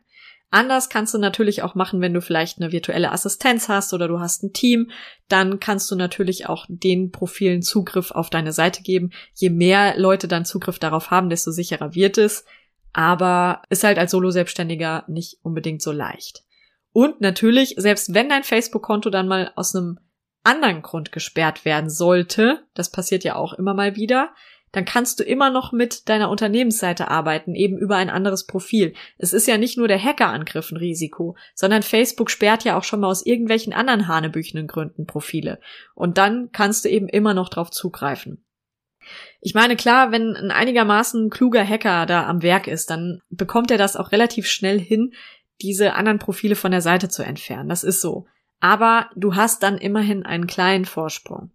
[0.52, 4.20] Anders kannst du natürlich auch machen, wenn du vielleicht eine virtuelle Assistenz hast oder du
[4.20, 4.90] hast ein Team,
[5.28, 9.12] dann kannst du natürlich auch den Profilen Zugriff auf deine Seite geben.
[9.36, 12.46] Je mehr Leute dann Zugriff darauf haben, desto sicherer wird es.
[12.94, 16.44] Aber ist halt als Solo-Selbstständiger nicht unbedingt so leicht.
[16.92, 20.00] Und natürlich, selbst wenn dein Facebook-Konto dann mal aus einem
[20.44, 24.34] anderen Grund gesperrt werden sollte, das passiert ja auch immer mal wieder,
[24.72, 28.94] dann kannst du immer noch mit deiner Unternehmensseite arbeiten, eben über ein anderes Profil.
[29.18, 33.00] Es ist ja nicht nur der Hackerangriff ein Risiko, sondern Facebook sperrt ja auch schon
[33.00, 35.60] mal aus irgendwelchen anderen hanebüchenden Gründen Profile.
[35.96, 38.44] Und dann kannst du eben immer noch drauf zugreifen.
[39.42, 43.78] Ich meine, klar, wenn ein einigermaßen kluger Hacker da am Werk ist, dann bekommt er
[43.78, 45.14] das auch relativ schnell hin,
[45.62, 47.70] diese anderen Profile von der Seite zu entfernen.
[47.70, 48.28] Das ist so.
[48.60, 51.52] Aber du hast dann immerhin einen kleinen Vorsprung.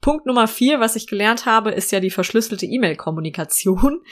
[0.00, 4.02] Punkt Nummer vier, was ich gelernt habe, ist ja die verschlüsselte E-Mail-Kommunikation.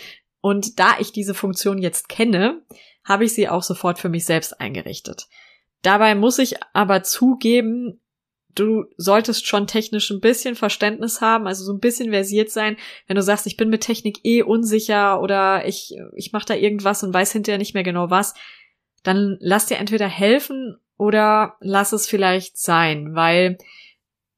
[0.41, 2.63] Und da ich diese Funktion jetzt kenne,
[3.05, 5.27] habe ich sie auch sofort für mich selbst eingerichtet.
[5.83, 8.01] Dabei muss ich aber zugeben,
[8.55, 12.77] du solltest schon technisch ein bisschen Verständnis haben, also so ein bisschen versiert sein.
[13.07, 17.03] Wenn du sagst, ich bin mit Technik eh unsicher oder ich, ich mache da irgendwas
[17.03, 18.35] und weiß hinterher nicht mehr genau was,
[19.03, 23.59] dann lass dir entweder helfen oder lass es vielleicht sein, weil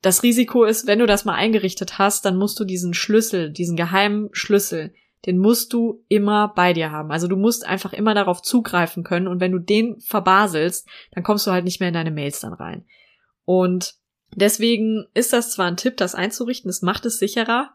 [0.06, 3.76] das Risiko ist, wenn du das mal eingerichtet hast, dann musst du diesen Schlüssel, diesen
[3.76, 4.94] geheimen Schlüssel,
[5.26, 7.10] den musst du immer bei dir haben.
[7.10, 11.44] Also du musst einfach immer darauf zugreifen können und wenn du den verbaselst, dann kommst
[11.48, 12.86] du halt nicht mehr in deine Mails dann rein.
[13.44, 13.94] Und
[14.32, 17.74] deswegen ist das zwar ein Tipp, das einzurichten, es macht es sicherer.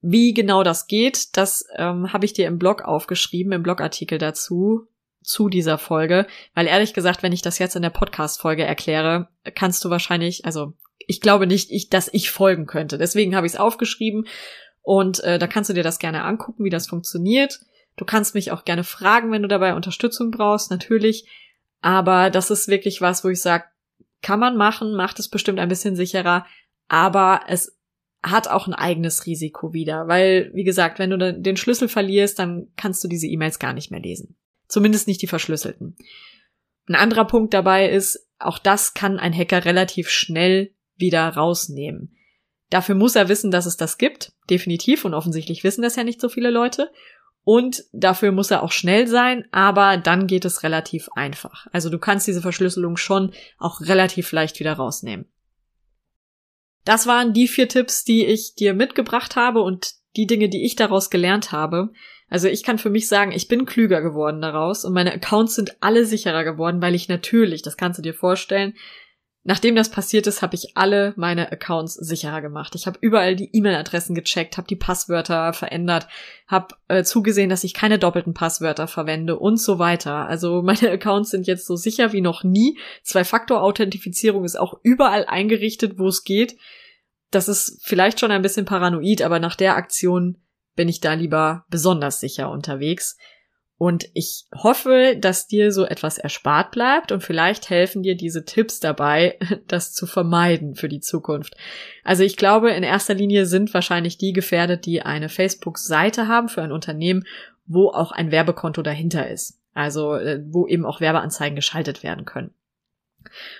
[0.00, 4.88] Wie genau das geht, das ähm, habe ich dir im Blog aufgeschrieben, im Blogartikel dazu
[5.22, 9.84] zu dieser Folge, weil ehrlich gesagt, wenn ich das jetzt in der Podcast-Folge erkläre, kannst
[9.84, 10.72] du wahrscheinlich, also
[11.10, 12.96] ich glaube nicht, ich, dass ich folgen könnte.
[12.96, 14.28] Deswegen habe ich es aufgeschrieben
[14.80, 17.58] und äh, da kannst du dir das gerne angucken, wie das funktioniert.
[17.96, 21.28] Du kannst mich auch gerne fragen, wenn du dabei Unterstützung brauchst, natürlich.
[21.80, 23.64] Aber das ist wirklich was, wo ich sage,
[24.22, 26.46] kann man machen, macht es bestimmt ein bisschen sicherer,
[26.86, 27.76] aber es
[28.22, 32.68] hat auch ein eigenes Risiko wieder, weil, wie gesagt, wenn du den Schlüssel verlierst, dann
[32.76, 34.36] kannst du diese E-Mails gar nicht mehr lesen.
[34.68, 35.96] Zumindest nicht die verschlüsselten.
[36.86, 42.16] Ein anderer Punkt dabei ist, auch das kann ein Hacker relativ schnell wieder rausnehmen.
[42.70, 46.20] Dafür muss er wissen, dass es das gibt, definitiv, und offensichtlich wissen das ja nicht
[46.20, 46.90] so viele Leute.
[47.42, 51.66] Und dafür muss er auch schnell sein, aber dann geht es relativ einfach.
[51.72, 55.26] Also du kannst diese Verschlüsselung schon auch relativ leicht wieder rausnehmen.
[56.84, 60.76] Das waren die vier Tipps, die ich dir mitgebracht habe und die Dinge, die ich
[60.76, 61.90] daraus gelernt habe.
[62.28, 65.76] Also ich kann für mich sagen, ich bin klüger geworden daraus und meine Accounts sind
[65.80, 68.74] alle sicherer geworden, weil ich natürlich, das kannst du dir vorstellen,
[69.42, 72.74] Nachdem das passiert ist, habe ich alle meine Accounts sicherer gemacht.
[72.74, 76.08] Ich habe überall die E-Mail-Adressen gecheckt, habe die Passwörter verändert,
[76.46, 80.26] habe äh, zugesehen, dass ich keine doppelten Passwörter verwende und so weiter.
[80.26, 82.78] Also meine Accounts sind jetzt so sicher wie noch nie.
[83.02, 86.58] Zwei-Faktor-Authentifizierung ist auch überall eingerichtet, wo es geht.
[87.30, 90.36] Das ist vielleicht schon ein bisschen paranoid, aber nach der Aktion
[90.76, 93.16] bin ich da lieber besonders sicher unterwegs.
[93.82, 98.78] Und ich hoffe, dass dir so etwas erspart bleibt und vielleicht helfen dir diese Tipps
[98.78, 101.56] dabei, das zu vermeiden für die Zukunft.
[102.04, 106.60] Also ich glaube, in erster Linie sind wahrscheinlich die gefährdet, die eine Facebook-Seite haben für
[106.60, 107.24] ein Unternehmen,
[107.64, 109.58] wo auch ein Werbekonto dahinter ist.
[109.72, 112.52] Also äh, wo eben auch Werbeanzeigen geschaltet werden können.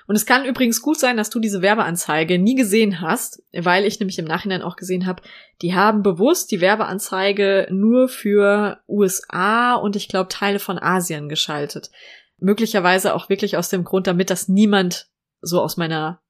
[0.07, 4.01] Und es kann übrigens gut sein, dass du diese Werbeanzeige nie gesehen hast, weil ich
[4.01, 5.23] nämlich im Nachhinein auch gesehen habe,
[5.63, 11.91] die haben bewusst die Werbeanzeige nur für USA und ich glaube Teile von Asien geschaltet.
[12.39, 15.09] Möglicherweise auch wirklich aus dem Grund, damit das niemand
[15.41, 16.21] so aus meiner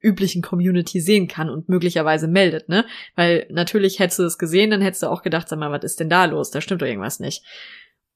[0.00, 2.84] üblichen Community sehen kann und möglicherweise meldet, ne?
[3.14, 6.00] Weil natürlich hättest du es gesehen, dann hättest du auch gedacht, sag mal, was ist
[6.00, 6.50] denn da los?
[6.50, 7.44] Da stimmt doch irgendwas nicht.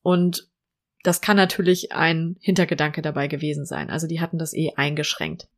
[0.02, 0.49] Und
[1.02, 3.90] das kann natürlich ein Hintergedanke dabei gewesen sein.
[3.90, 5.48] Also die hatten das eh eingeschränkt.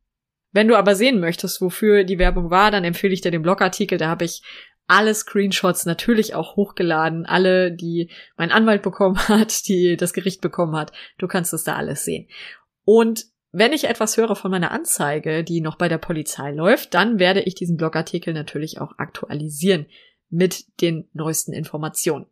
[0.51, 3.97] Wenn du aber sehen möchtest, wofür die Werbung war, dann empfehle ich dir den Blogartikel.
[3.97, 4.43] Da habe ich
[4.87, 10.75] alle Screenshots natürlich auch hochgeladen, alle, die mein Anwalt bekommen hat, die das Gericht bekommen
[10.75, 10.91] hat.
[11.17, 12.27] Du kannst das da alles sehen.
[12.85, 17.19] Und wenn ich etwas höre von meiner Anzeige, die noch bei der Polizei läuft, dann
[17.19, 19.85] werde ich diesen Blogartikel natürlich auch aktualisieren
[20.29, 22.25] mit den neuesten Informationen.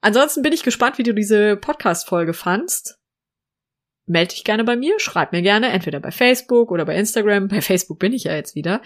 [0.00, 2.98] Ansonsten bin ich gespannt, wie du diese Podcast-Folge fandst.
[4.06, 7.48] Meld dich gerne bei mir, schreib mir gerne, entweder bei Facebook oder bei Instagram.
[7.48, 8.82] Bei Facebook bin ich ja jetzt wieder.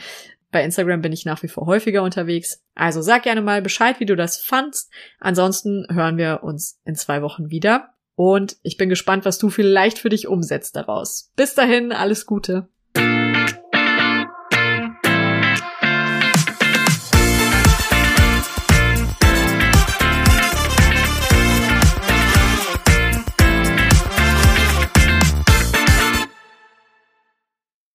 [0.50, 2.62] Bei Instagram bin ich nach wie vor häufiger unterwegs.
[2.74, 4.92] Also sag gerne mal Bescheid, wie du das fandst.
[5.18, 7.94] Ansonsten hören wir uns in zwei Wochen wieder.
[8.16, 11.32] Und ich bin gespannt, was du vielleicht für dich umsetzt daraus.
[11.36, 12.68] Bis dahin, alles Gute.